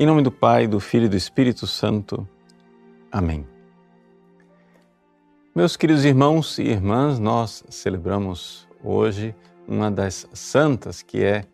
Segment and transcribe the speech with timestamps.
[0.00, 2.26] Em nome do Pai, do Filho e do Espírito Santo.
[3.12, 3.46] Amém.
[5.54, 9.34] Meus queridos irmãos e irmãs, nós celebramos hoje
[9.68, 11.44] uma das santas que é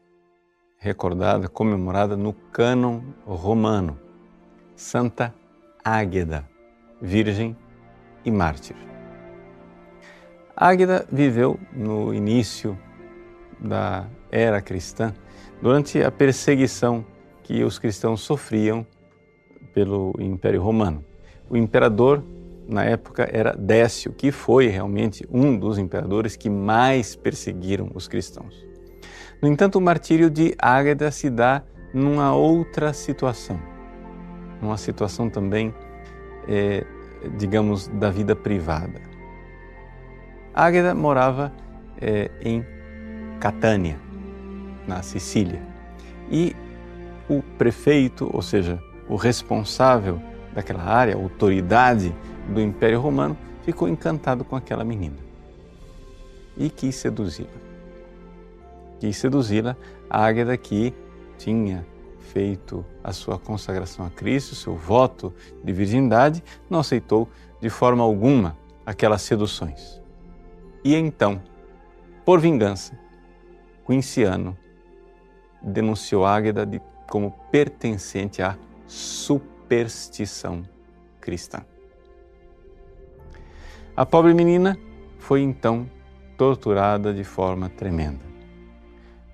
[0.78, 3.98] recordada, comemorada no cânon romano,
[4.76, 5.34] Santa
[5.84, 6.48] Águeda,
[7.02, 7.56] virgem
[8.24, 8.95] e mártir.
[10.56, 12.78] Águeda viveu no início
[13.60, 15.12] da era cristã,
[15.60, 17.04] durante a perseguição
[17.42, 18.86] que os cristãos sofriam
[19.74, 21.04] pelo Império Romano.
[21.50, 22.24] O imperador,
[22.66, 28.66] na época, era Décio, que foi realmente um dos imperadores que mais perseguiram os cristãos.
[29.42, 33.60] No entanto, o martírio de Águeda se dá numa outra situação,
[34.62, 35.74] numa situação também,
[36.48, 36.84] é,
[37.36, 39.15] digamos, da vida privada.
[40.56, 41.52] Águeda morava
[42.00, 42.64] é, em
[43.38, 44.00] Catânia,
[44.88, 45.60] na Sicília,
[46.30, 46.56] e
[47.28, 50.18] o prefeito, ou seja, o responsável
[50.54, 52.14] daquela área, a autoridade
[52.48, 55.18] do Império Romano, ficou encantado com aquela menina
[56.56, 57.50] e quis seduzi-la.
[58.98, 59.76] Quis seduzi-la,
[60.08, 60.94] a Águeda que
[61.36, 61.84] tinha
[62.32, 67.28] feito a sua consagração a Cristo, seu voto de virgindade, não aceitou
[67.60, 70.05] de forma alguma aquelas seduções.
[70.86, 71.42] E então,
[72.24, 72.96] por vingança,
[73.84, 74.56] Quinciano
[75.60, 78.56] denunciou Águeda de como pertencente à
[78.86, 80.62] superstição
[81.20, 81.66] cristã.
[83.96, 84.78] A pobre menina
[85.18, 85.90] foi então
[86.38, 88.24] torturada de forma tremenda.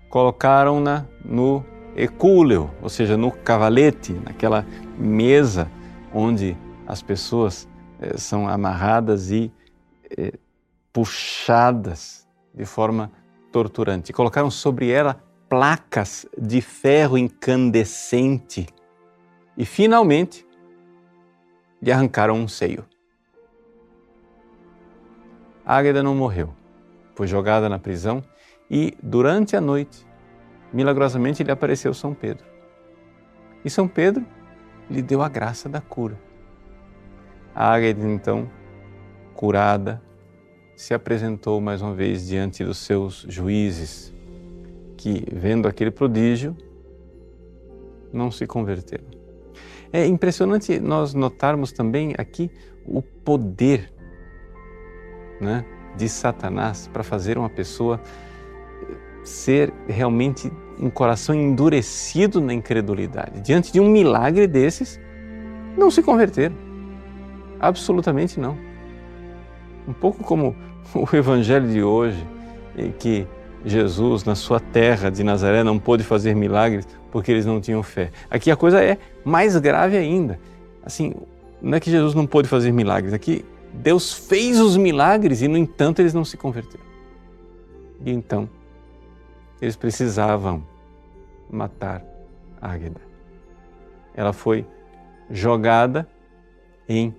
[0.08, 1.62] Colocaram-na no
[1.95, 4.64] ecúleo, ou seja, no cavalete, naquela
[4.97, 5.70] mesa
[6.14, 7.69] onde as pessoas
[8.00, 9.53] eh, são amarradas e
[10.17, 10.33] eh,
[10.92, 13.10] puxadas de forma
[13.50, 14.12] torturante.
[14.12, 18.66] Colocaram sobre ela placas de ferro incandescente
[19.56, 20.46] e, finalmente,
[21.80, 22.84] lhe arrancaram um seio.
[25.64, 26.55] Águeda não morreu,
[27.14, 28.22] foi jogada na prisão
[28.70, 30.06] e, durante a noite,
[30.72, 32.46] milagrosamente lhe apareceu São Pedro.
[33.64, 34.24] E São Pedro
[34.90, 36.18] lhe deu a graça da cura.
[37.55, 38.50] A Águeda, então,
[39.34, 40.02] curada,
[40.82, 44.12] se apresentou mais uma vez diante dos seus juízes
[44.96, 46.56] que, vendo aquele prodígio,
[48.12, 49.04] não se converteram.
[49.92, 52.50] É impressionante nós notarmos também aqui
[52.84, 53.92] o poder
[55.40, 55.64] né,
[55.96, 58.00] de Satanás para fazer uma pessoa
[59.22, 60.50] ser realmente
[60.80, 63.40] um coração endurecido na incredulidade.
[63.40, 64.98] Diante de um milagre desses,
[65.78, 66.56] não se converteram.
[67.60, 68.58] Absolutamente não.
[69.86, 70.56] Um pouco como
[70.94, 72.26] o evangelho de hoje,
[72.98, 73.26] que
[73.64, 78.10] Jesus na sua terra de Nazaré não pôde fazer milagres porque eles não tinham fé.
[78.30, 80.38] Aqui a coisa é mais grave ainda.
[80.84, 81.14] Assim,
[81.60, 85.56] não é que Jesus não pôde fazer milagres, aqui Deus fez os milagres e no
[85.56, 86.84] entanto eles não se converteram.
[88.04, 88.48] E então
[89.60, 90.64] eles precisavam
[91.48, 92.02] matar
[92.60, 93.00] Águeda.
[94.14, 94.66] Ela foi
[95.30, 96.06] jogada
[96.88, 97.14] em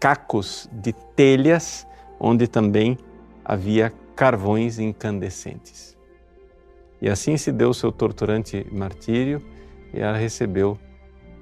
[0.00, 1.86] cacos de telhas
[2.20, 2.96] onde também
[3.48, 5.96] havia carvões incandescentes.
[7.00, 9.42] E assim se deu seu torturante martírio
[9.94, 10.78] e ela recebeu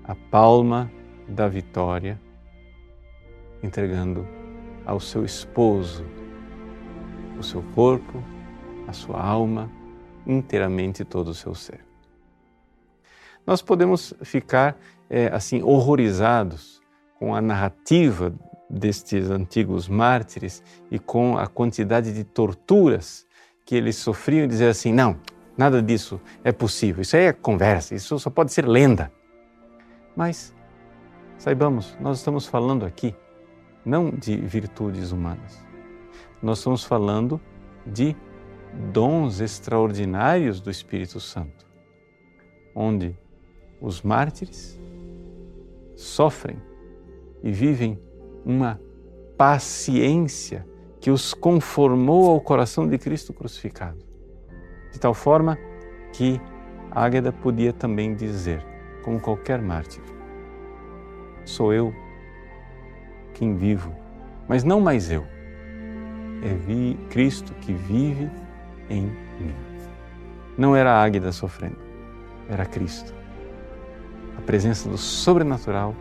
[0.04, 0.88] a palma
[1.26, 2.20] da vitória,
[3.60, 4.24] entregando
[4.84, 6.06] ao seu esposo
[7.36, 8.22] o seu corpo,
[8.86, 9.68] a sua alma,
[10.24, 11.84] inteiramente todo o seu ser.
[13.44, 14.78] Nós podemos ficar
[15.10, 16.80] é, assim horrorizados
[17.18, 18.32] com a narrativa
[18.68, 23.26] destes antigos mártires e com a quantidade de torturas
[23.64, 25.18] que eles sofriam e dizer assim: não,
[25.56, 29.12] nada disso é possível, isso aí é conversa, isso só pode ser lenda.
[30.14, 30.54] Mas
[31.38, 33.14] saibamos, nós estamos falando aqui
[33.84, 35.64] não de virtudes humanas,
[36.42, 37.40] nós estamos falando
[37.86, 38.16] de
[38.92, 41.66] dons extraordinários do Espírito Santo,
[42.74, 43.16] onde
[43.80, 44.78] os mártires
[45.94, 46.60] sofrem
[47.42, 47.98] e vivem
[48.46, 48.80] uma
[49.36, 50.64] paciência
[51.00, 53.98] que os conformou ao coração de Cristo crucificado.
[54.92, 55.58] De tal forma
[56.12, 56.40] que
[56.92, 58.64] Águeda podia também dizer,
[59.02, 60.02] como qualquer mártir:
[61.44, 61.92] Sou eu
[63.34, 63.92] quem vivo,
[64.48, 65.24] mas não mais eu.
[66.42, 68.30] É Cristo que vive
[68.88, 69.54] em mim.
[70.56, 71.78] Não era Águeda sofrendo,
[72.48, 73.12] era Cristo.
[74.38, 75.94] A presença do sobrenatural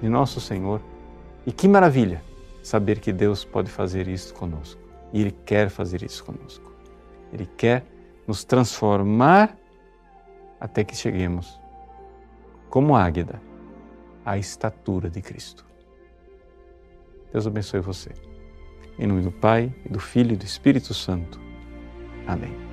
[0.00, 0.80] de nosso Senhor
[1.46, 2.22] e que maravilha
[2.62, 4.80] saber que Deus pode fazer isso conosco.
[5.12, 6.72] E Ele quer fazer isso conosco.
[7.32, 7.84] Ele quer
[8.26, 9.56] nos transformar
[10.60, 11.60] até que cheguemos,
[12.70, 13.42] como Águeda,
[14.24, 15.66] à estatura de Cristo.
[17.32, 18.10] Deus abençoe você.
[18.98, 21.40] Em nome do Pai, do Filho e do Espírito Santo.
[22.26, 22.71] Amém.